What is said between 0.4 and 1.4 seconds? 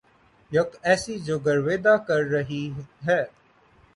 یک ایسی جو